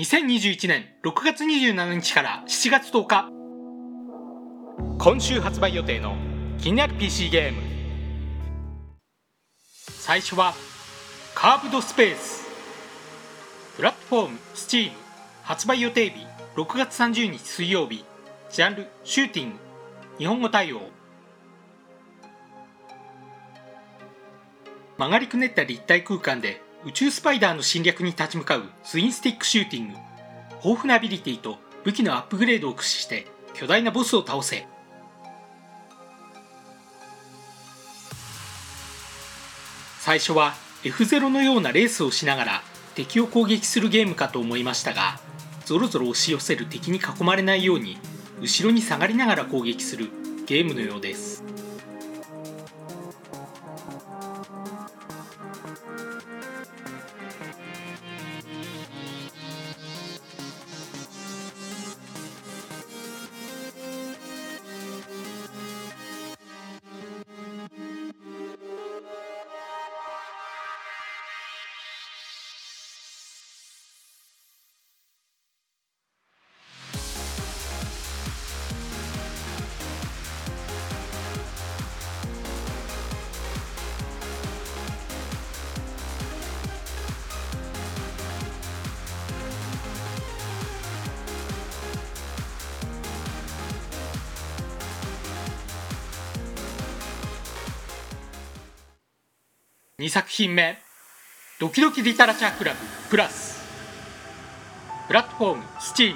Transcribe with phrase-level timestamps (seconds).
[0.00, 3.28] 2021年6月27日から7月10日
[4.96, 6.14] 今週発売予定の
[6.56, 7.60] 気になる PC ゲーム。
[9.74, 10.54] 最初は
[11.34, 12.46] カーブドスペース
[13.76, 14.92] プラットフォーム Steam
[15.42, 16.24] 発売予定日
[16.54, 18.04] 6月30日水曜日。
[18.52, 19.56] ジャンルシューティング。
[20.18, 20.80] 日本語対応。
[24.96, 29.94] 曲がりくねった立体空間で宇宙スパイダーの侵略に立ち向かうツインスティックシューティング。
[30.64, 34.66] 豊富なアビリティと武器のアップグレードを駆使して巨大なボスを倒せ。
[39.98, 40.54] 最初は
[40.84, 42.62] F0 のようなレースをしながら
[42.94, 45.20] 敵を攻撃するゲームかと思いましたが
[45.66, 47.98] ゾロゾロ押し寄せる敵に囲まれないように
[48.40, 50.08] 後ろに下がりながら攻撃する
[50.46, 51.47] ゲームのようです。
[100.00, 100.78] 2作品目
[101.58, 102.78] 「ドキドキリタラチャークラブ
[103.10, 103.58] プラス」
[105.08, 106.14] プラットフォーム STEAM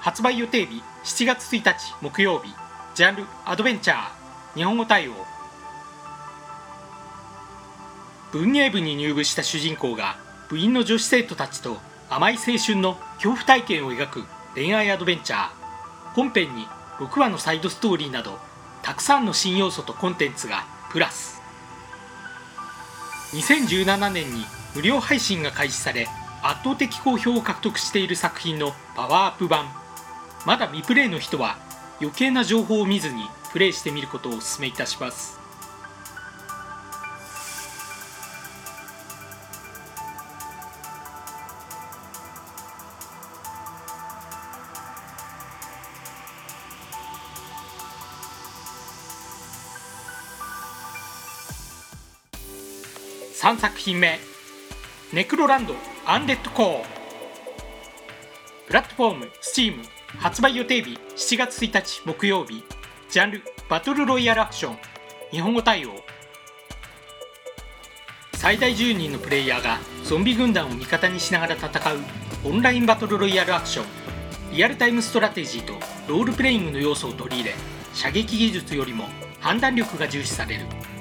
[0.00, 2.52] 発売予定日7月1日木曜日。
[2.94, 4.08] ジャンルアドベンチャー。
[4.54, 5.12] 日本語対応。
[8.32, 10.18] 文芸部に入部した主人公が
[10.50, 11.78] 部員の女子生徒たちと
[12.10, 15.48] 甘い青春の恐怖体験を描く恋愛アドベンチャー。
[16.12, 18.38] 本編に6話のサイドストーリーなど
[18.82, 21.41] たくさんの新要素とコンテンツがプラス。
[23.32, 24.44] 2017年に
[24.74, 26.06] 無料配信が開始され
[26.42, 29.66] 圧倒的好評を獲得している作品のパワーアップ版。
[30.44, 31.56] まだ未プレイの人は
[32.00, 35.41] 余計な情報を見ずにプレイしてみることをお勧めいたします。
[53.42, 54.20] 3作品目
[55.12, 55.74] 「ネクロランド
[56.06, 56.84] アンデッドコー」
[58.68, 59.82] プラットフォーム STEAM
[60.18, 62.62] 発売予定日7月1日木曜日。
[63.10, 64.78] ジャンルバトルロイヤルアクション
[65.32, 66.04] 日本語対応。
[68.34, 71.98] 最大10人のプレイヤーがゾンビ軍団を味方にしながら戦う
[72.44, 73.86] オンラインバトルロイヤルアクション
[74.52, 75.72] リアルタイムストラテジーと
[76.06, 77.56] ロールプレイングの要素を取り入れ
[77.92, 79.06] 射撃技術よりも
[79.40, 80.91] 判断力が重視される。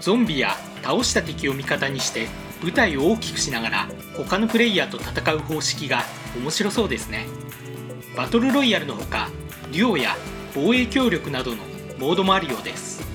[0.00, 2.26] ゾンビや倒した敵を味方にして
[2.62, 6.02] 舞台を大きくしながら他のプレイヤーと戦う方式が
[6.36, 7.26] 面白そうですね。
[8.16, 9.30] バトルロイヤルのほか
[9.72, 10.16] デュオや
[10.54, 11.58] 防衛協力などの
[11.98, 13.09] モードもあるようです。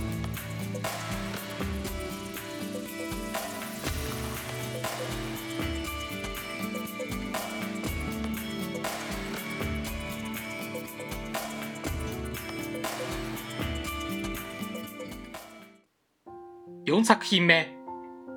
[16.85, 17.67] 4作品目。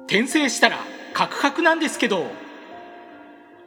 [0.07, 0.79] 転生したら
[1.13, 2.31] カクカクなんですけど。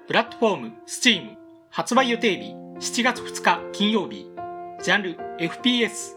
[0.08, 1.36] プラットフォーム STEAM
[1.70, 4.32] 発売予定日7月2日金曜日。
[4.82, 6.16] ジャンル FPS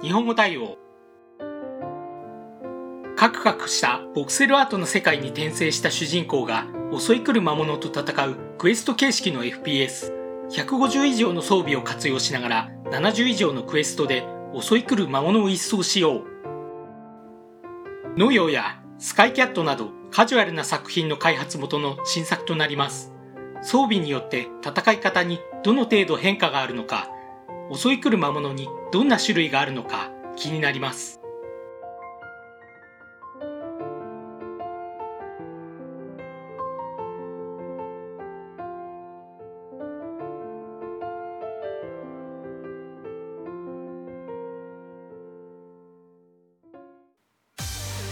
[0.00, 0.78] 日本語対応。
[3.16, 6.66] カクカクしたボクセルアートの世界に転生した主人公が
[6.98, 14.24] 襲い来る魔物と戦うクエスト形式の FPS150 以上の装備を活用しながら70以上のクエストで
[14.58, 16.35] 襲い来る魔物を一掃しよう。
[18.16, 23.12] 農業やスカイキャットなどカジュアルな作品の開発元の新作となります。
[23.60, 27.10] 装備によって戦い方にどの程度変化があるのか、
[27.74, 31.20] 襲い来る魔物にどんな種類があるのか気になります。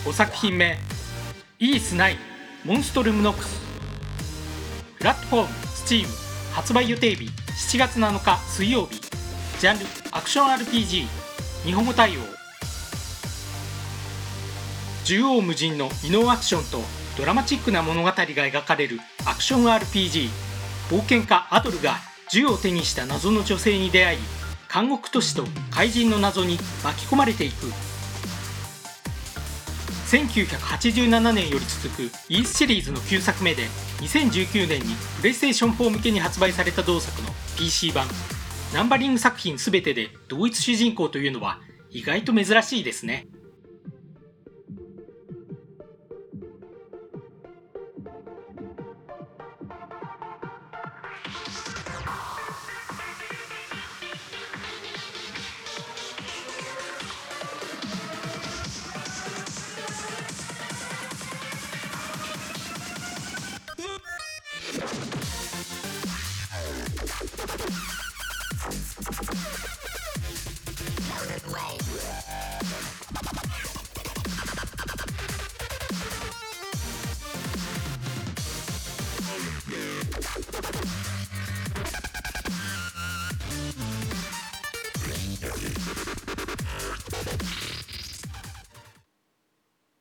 [0.05, 0.77] 5作品目
[1.59, 2.17] イース9
[2.67, 3.59] モンストルムノックス。
[4.99, 6.06] プラットフォーム STEAM
[6.53, 9.01] 発売予定日7月7日水曜日。
[9.59, 11.06] ジャンルアクション RPG
[11.65, 12.21] 日本語対応。
[15.05, 16.83] 縦横無尽の異能アクションと
[17.17, 20.29] ドラマチックな物語が描かれるアクション RPG
[20.91, 21.97] 冒険家アドルが
[22.31, 24.19] 銃を手にした謎の女性に出会い
[24.71, 27.94] 監獄都市と怪人の謎に巻き込まれていく。
[30.15, 33.65] 1987年より続くイースシリーズの9作目で
[33.99, 38.07] 2019年にプレイステーション4向けに発売された同作の PC 版。
[38.73, 41.59] ナンバリング作品全てで同一主人公というのは
[41.91, 43.27] 意外と珍しいですね。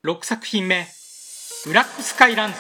[0.05, 0.85] 6作品目
[1.65, 2.57] ブラックスカイランズ。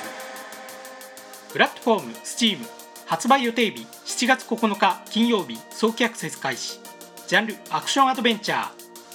[1.51, 2.57] プラットフォーム Steam
[3.05, 6.79] 発売予定日7月9日金曜日早期アクセス開始。
[7.27, 8.69] ジャンルアクションアドベンチャ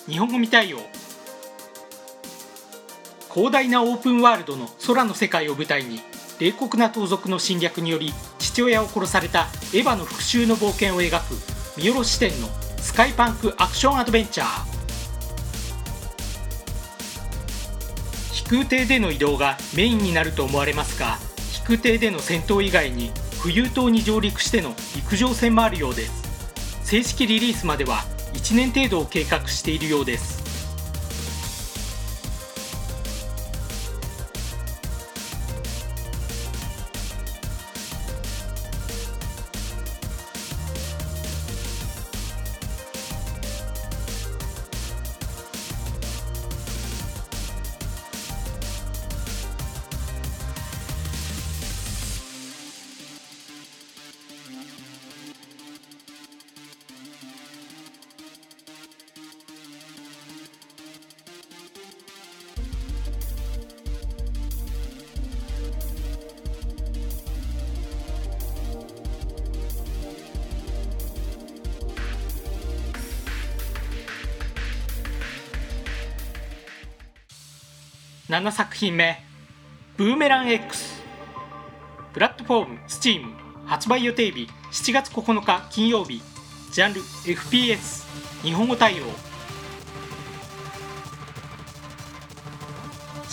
[0.06, 0.80] ー日本語未対応。
[3.32, 5.98] 広大なオープンワールドの空の世界を舞台に
[6.38, 11.32] 冷酷な盗賊の侵略により父親を殺されたエヴァの復讐の冒険を描く
[11.78, 14.77] 見下ろし点のスカイパンクアクションアドベンチャー。
[18.48, 21.18] 空艇での移動がメインになると思われますが
[21.52, 23.10] 飛空艇での戦闘以外に
[23.42, 30.37] 浮遊島に上陸しての陸上戦もあるようです正式リリースまでは1年程度を計画しているようです
[78.28, 79.16] 7作品目
[79.96, 81.02] ブーメラン X
[82.12, 83.32] プラットフォーム Steam
[83.64, 86.20] 発売予定日7月9日金曜日。
[86.70, 88.04] ジャンル FPS
[88.42, 89.04] 日本語対応。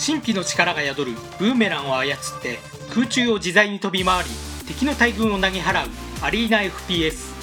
[0.02, 2.58] 神秘の力が宿るブーメランを操って
[2.94, 4.30] 空中を自在に飛び回り
[4.66, 5.90] 敵の大軍を投げ払う
[6.22, 7.34] アリーナ FPS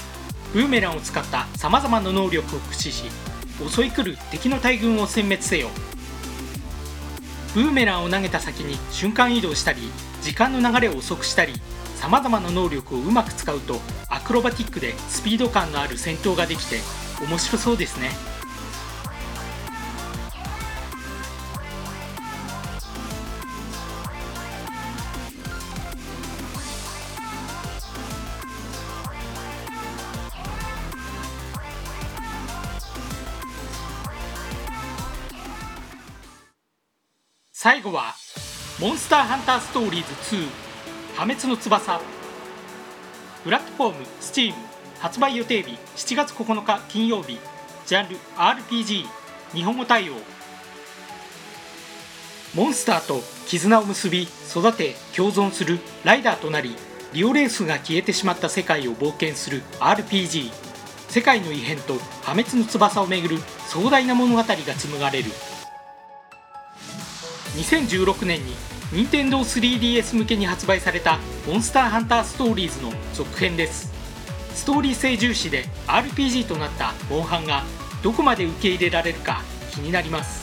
[0.53, 3.03] ブーメランを使ったさまざまな能力を駆使し
[3.69, 5.69] 襲い来る敵の大軍を殲滅せよ。
[7.53, 9.81] ブーメランを投げた先に瞬間移動したり
[10.21, 11.53] 時間の流れを遅くしたり
[11.95, 13.79] さまざまな能力をうまく使うと
[14.09, 16.79] アクロバティックでスピード感のある戦闘ができて
[17.21, 18.09] 面白そうですね。
[37.63, 38.13] 最後は
[38.77, 40.49] モンスターハンターストーリーズ2
[41.15, 42.01] 破滅の翼。
[43.45, 44.53] プラットフォーム Steam
[44.99, 47.39] 発売予定日7月9日金曜日。
[47.85, 49.05] ジャンル RPG
[49.53, 50.15] 日本語対応。
[52.53, 56.75] モンスターと絆を結び育て共存するライダーとなり
[57.13, 60.51] リオレースが消えてしまった世界を冒険する RPG
[61.07, 61.93] 世界の異変と
[62.23, 63.37] 破滅の翼をめぐる
[63.69, 65.31] 壮大な物語が紡がれる。
[67.55, 68.53] 2016年に
[68.91, 73.91] 任天堂 3DS 向けに発売された「モンスターハンターストーリーズ」の続編です。
[74.53, 77.63] ストーリー性重視で RPG となったモンハンが
[78.03, 79.41] どこまで受け入れられるか
[79.71, 80.42] 気になります。